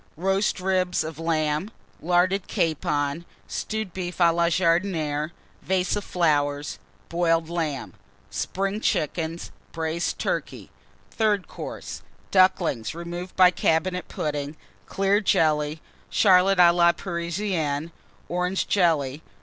[0.17, 1.69] _Roast Ribs of Lamb.
[2.01, 3.23] Larded Capon.
[3.47, 5.31] Stewed Beef A la Vase of Boiled Ham.
[5.61, 7.45] Jardinière.
[7.51, 7.89] Flowers.
[8.31, 9.51] Spring Chickens.
[9.71, 10.71] Braised Turkey.
[11.11, 12.01] Third Course.
[12.31, 14.57] Ducklings, removed by Cabinet Pudding.
[14.87, 15.81] Clear Jelly.
[16.09, 17.91] Charlotte a la Parisienne.
[18.27, 19.21] Orange Jelly.